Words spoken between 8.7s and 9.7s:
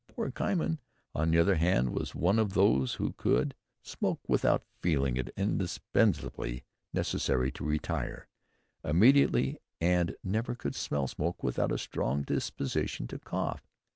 immediately,